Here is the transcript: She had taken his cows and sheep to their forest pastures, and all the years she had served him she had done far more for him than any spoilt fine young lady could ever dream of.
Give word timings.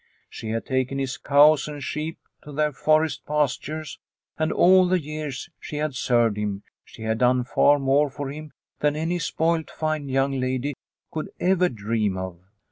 She 0.31 0.49
had 0.49 0.65
taken 0.65 0.97
his 0.97 1.17
cows 1.19 1.67
and 1.67 1.83
sheep 1.83 2.17
to 2.43 2.51
their 2.51 2.71
forest 2.71 3.23
pastures, 3.27 3.99
and 4.35 4.51
all 4.51 4.87
the 4.87 4.99
years 4.99 5.51
she 5.59 5.75
had 5.75 5.93
served 5.93 6.37
him 6.37 6.63
she 6.83 7.03
had 7.03 7.19
done 7.19 7.43
far 7.43 7.77
more 7.77 8.09
for 8.09 8.31
him 8.31 8.51
than 8.79 8.95
any 8.95 9.19
spoilt 9.19 9.69
fine 9.69 10.09
young 10.09 10.39
lady 10.39 10.73
could 11.11 11.29
ever 11.39 11.69
dream 11.69 12.17
of. 12.17 12.39